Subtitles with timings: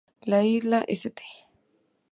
[0.23, 1.21] La isla de St.